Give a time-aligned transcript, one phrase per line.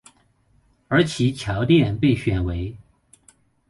[0.87, 2.75] 而其桥殿被选为。